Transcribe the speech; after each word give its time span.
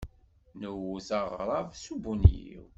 Nwet 0.61 1.09
aɣrab 1.19 1.69
s 1.83 1.85
ubunyiw. 1.93 2.65